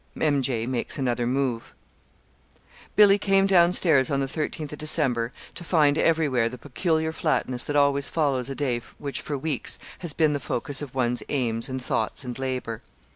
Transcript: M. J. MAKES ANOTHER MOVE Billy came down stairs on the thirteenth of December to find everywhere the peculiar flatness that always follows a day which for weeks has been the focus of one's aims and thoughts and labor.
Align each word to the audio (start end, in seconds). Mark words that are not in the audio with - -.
M. 0.19 0.41
J. 0.41 0.65
MAKES 0.65 0.97
ANOTHER 0.97 1.27
MOVE 1.27 1.75
Billy 2.95 3.19
came 3.19 3.45
down 3.45 3.71
stairs 3.71 4.09
on 4.09 4.19
the 4.19 4.27
thirteenth 4.27 4.73
of 4.73 4.79
December 4.79 5.31
to 5.53 5.63
find 5.63 5.95
everywhere 5.95 6.49
the 6.49 6.57
peculiar 6.57 7.11
flatness 7.11 7.65
that 7.65 7.75
always 7.75 8.09
follows 8.09 8.49
a 8.49 8.55
day 8.55 8.81
which 8.97 9.21
for 9.21 9.37
weeks 9.37 9.77
has 9.99 10.13
been 10.13 10.33
the 10.33 10.39
focus 10.39 10.81
of 10.81 10.95
one's 10.95 11.21
aims 11.29 11.69
and 11.69 11.83
thoughts 11.83 12.23
and 12.23 12.39
labor. 12.39 12.81